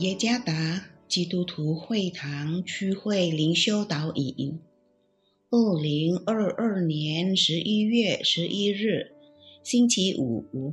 [0.00, 4.58] 耶加达基督徒会堂区会灵修导引，
[5.50, 9.12] 二零二二年十一月十一日，
[9.62, 10.72] 星期五，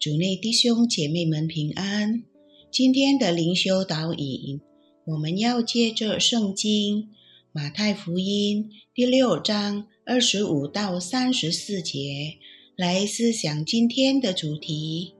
[0.00, 2.24] 主内弟兄姐妹们平安。
[2.70, 4.62] 今天的灵修导引，
[5.04, 7.10] 我们要借着圣经
[7.52, 12.38] 马太福音第六章二十五到三十四节
[12.74, 15.12] 来思想今天的主题。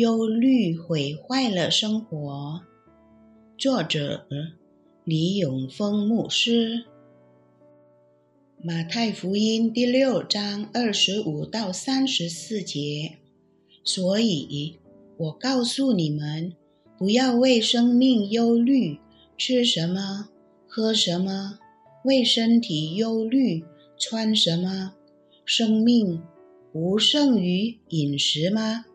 [0.00, 2.62] 忧虑毁坏了生活。
[3.58, 4.26] 作者
[5.04, 6.86] 李永峰牧师。
[8.62, 13.18] 马太福音第六章二十五到三十四节。
[13.84, 14.78] 所以，
[15.18, 16.54] 我告诉你们，
[16.96, 18.98] 不要为生命忧虑，
[19.36, 20.30] 吃什么，
[20.66, 21.58] 喝什么；
[22.06, 23.62] 为身体忧虑，
[23.98, 24.94] 穿什么。
[25.44, 26.22] 生命
[26.72, 28.86] 不胜于饮食吗？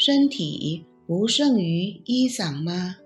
[0.00, 2.98] 身体不胜于衣裳吗？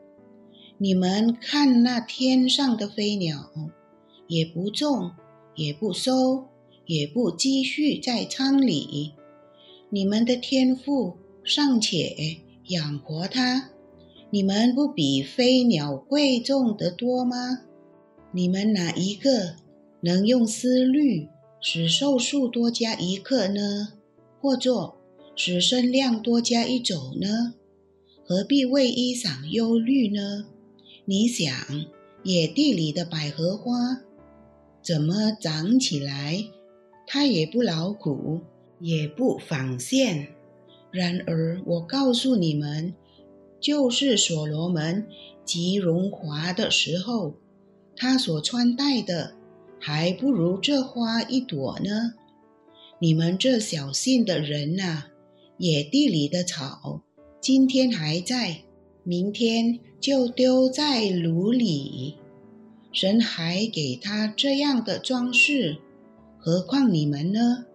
[0.76, 3.50] 你们看那天上的飞鸟，
[4.26, 5.12] 也不种，
[5.54, 6.48] 也不收，
[6.84, 9.14] 也不积蓄在仓里。
[9.88, 13.70] 你们的天赋尚且养活它，
[14.28, 17.62] 你们不比飞鸟贵重得多吗？
[18.32, 19.56] 你们哪一个
[20.02, 21.26] 能用思虑
[21.58, 23.94] 使寿数多加一刻呢？
[24.42, 24.98] 或作？
[25.34, 27.54] 使身量多加一肘呢？
[28.24, 30.46] 何必为衣裳忧虑呢？
[31.04, 31.52] 你想，
[32.22, 34.00] 野地里的百合花
[34.82, 36.44] 怎么长起来？
[37.06, 38.40] 它也不劳苦，
[38.78, 40.28] 也不纺线。
[40.90, 42.94] 然而，我告诉你们，
[43.60, 45.06] 就是所罗门
[45.44, 47.34] 极荣华的时候，
[47.96, 49.34] 他所穿戴的
[49.80, 52.14] 还不如这花一朵呢。
[53.00, 55.06] 你们这小信的人呐！
[55.62, 57.02] 野地里的草，
[57.40, 58.62] 今天还在，
[59.04, 62.16] 明天就丢在炉里。
[62.90, 65.76] 神还给他这样的装饰，
[66.36, 67.66] 何况你们呢？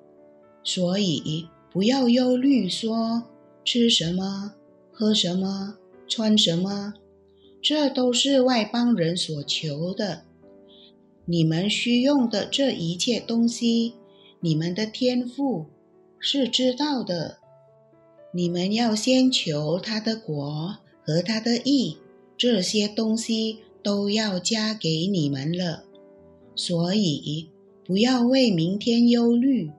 [0.66, 3.24] 所以不要忧虑，说
[3.64, 4.56] 吃什么、
[4.92, 5.78] 喝什么、
[6.10, 6.94] 穿什么，
[7.62, 10.24] 这都是外邦人所求的。
[11.24, 13.94] 你们需用的这一切东西，
[14.42, 15.68] 你们的天赋
[16.20, 17.38] 是知道的。
[18.38, 21.98] 你们要先求他的国和他的义，
[22.38, 25.86] 这些东西都要加给你们了。
[26.56, 27.50] 所以
[27.84, 29.72] 不要为明天忧虑，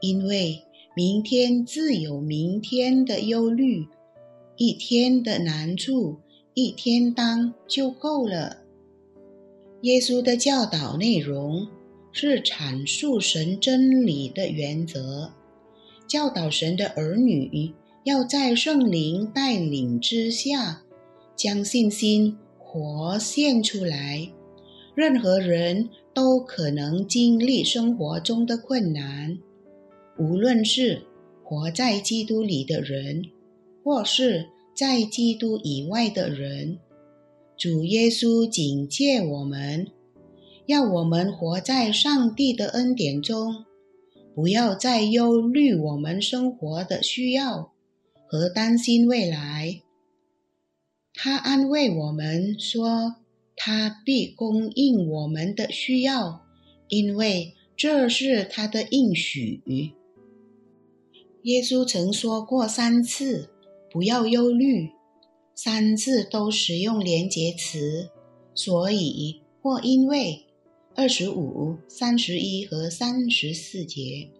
[0.00, 0.64] 因为
[0.96, 3.86] 明天自有明天的忧虑。
[4.56, 6.16] 一天的难处，
[6.54, 8.56] 一天当就够了。
[9.82, 11.68] 耶稣的教导内容
[12.10, 15.30] 是阐述神真理的原则，
[16.08, 17.72] 教导神的儿女。
[18.02, 20.82] 要在圣灵带领之下，
[21.36, 24.30] 将信心活现出来。
[24.94, 29.38] 任何人都可能经历生活中的困难，
[30.18, 31.02] 无论是
[31.44, 33.22] 活在基督里的人，
[33.84, 36.78] 或是在基督以外的人。
[37.56, 39.86] 主耶稣警戒我们，
[40.64, 43.66] 要我们活在上帝的恩典中，
[44.34, 47.72] 不要再忧虑我们生活的需要。
[48.30, 49.82] 和担心未来，
[51.12, 53.16] 他安慰我们说
[53.56, 56.46] ：“他必供应我们的需要，
[56.86, 59.64] 因为这是他的应许。”
[61.42, 63.50] 耶稣曾说过三次
[63.90, 64.90] ：“不要忧虑。”
[65.52, 68.10] 三次都使用连结词，
[68.54, 70.46] 所以或因为
[70.94, 74.30] 二十五、三十一和三十四节，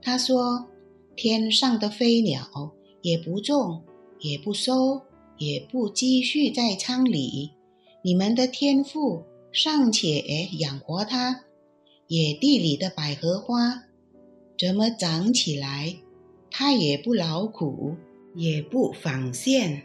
[0.00, 0.68] 他说
[1.16, 2.72] ：“天上的飞鸟。”
[3.06, 3.84] 也不种，
[4.18, 5.02] 也不收，
[5.38, 7.52] 也不积蓄在仓里。
[8.02, 9.22] 你们的天赋
[9.52, 11.44] 尚且养活它，
[12.08, 13.84] 野地里的百合花
[14.58, 15.94] 怎么长起来？
[16.50, 17.94] 它也不劳苦，
[18.34, 19.82] 也不纺线。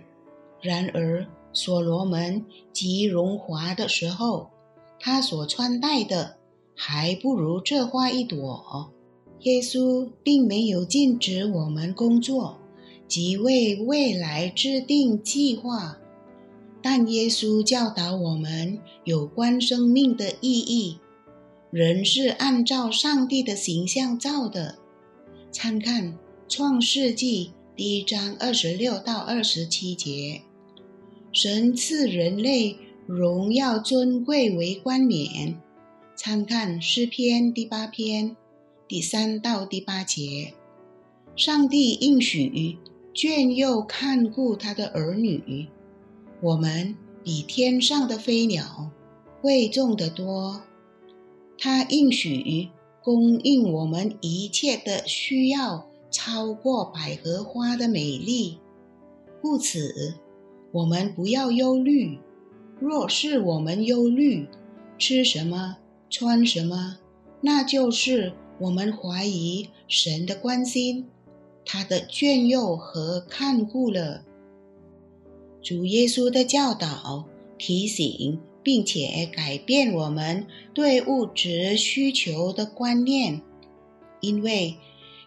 [0.60, 2.44] 然而，所罗门
[2.74, 4.50] 极荣华的时候，
[5.00, 6.38] 他所穿戴的
[6.76, 8.92] 还不如这花一朵。
[9.42, 12.58] 耶稣并没有禁止我们工作。
[13.12, 15.98] 即为未来制定计划，
[16.82, 20.98] 但耶稣教导我们有关生命的意义。
[21.72, 24.78] 人是按照上帝的形象造的，
[25.52, 26.14] 参看
[26.48, 30.44] 《创世纪》第一章二十六到二十七节。
[31.34, 35.60] 神赐人类荣耀尊贵为冠冕，
[36.16, 38.38] 参看《诗篇》第八篇
[38.88, 40.54] 第三到第八节。
[41.36, 42.78] 上帝应许。
[43.14, 45.68] 眷佑看顾他的儿女，
[46.42, 48.90] 我们比天上的飞鸟
[49.42, 50.62] 贵重得多。
[51.58, 52.70] 他应许
[53.04, 58.58] 供应我们一切的需要，超过百合花的美丽。
[59.42, 60.16] 故此，
[60.72, 62.18] 我们不要忧虑。
[62.80, 64.48] 若是我们忧虑
[64.98, 65.78] 吃什么、
[66.10, 66.98] 穿什么，
[67.42, 71.08] 那就是我们怀疑神的关心。
[71.66, 74.24] 他的眷佑和看顾了。
[75.62, 77.26] 主耶稣的教导、
[77.58, 83.42] 提醒，并且改变我们对物质需求的观念，
[84.22, 84.76] 因为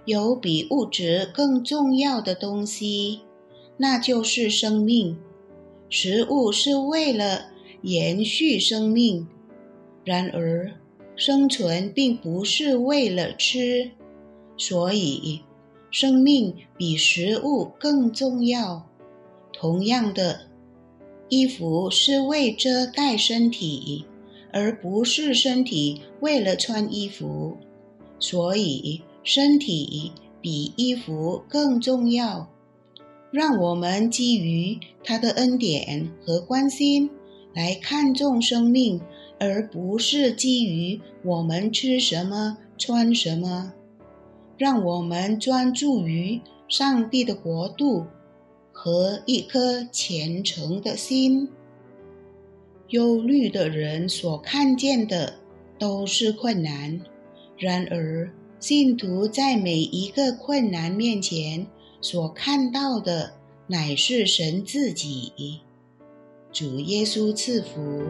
[0.04, 3.20] 有比物质更重要的东西，
[3.76, 5.16] 那就是生命。
[5.88, 7.52] 食物是为了
[7.82, 9.28] 延续生命，
[10.04, 10.72] 然而
[11.14, 13.92] 生存并不是为了吃，
[14.56, 15.42] 所以。
[15.94, 18.84] 生命比食物更重要。
[19.52, 20.48] 同样的，
[21.28, 24.04] 衣服是为遮盖身体，
[24.52, 27.56] 而不是身体为了穿衣服。
[28.18, 30.10] 所以，身体
[30.40, 32.50] 比衣服更重要。
[33.30, 37.08] 让我们基于他的恩典和关心
[37.54, 39.00] 来看重生命，
[39.38, 43.72] 而不是基于我们吃什么、穿什么。
[44.56, 48.06] 让我们专注于上帝的国度
[48.72, 51.48] 和一颗虔诚的心。
[52.88, 55.34] 忧虑的人所看见的
[55.78, 57.00] 都是困难，
[57.56, 58.30] 然而
[58.60, 61.66] 信徒在每一个困难面前
[62.00, 63.32] 所看到的
[63.66, 65.60] 乃是神自己。
[66.52, 68.02] 主耶稣赐福。